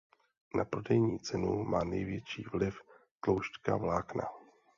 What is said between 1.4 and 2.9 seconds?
má největší vliv